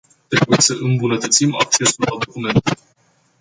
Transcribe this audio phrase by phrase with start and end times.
[0.29, 2.77] Trebuie să îmbunătățim accesul la documente.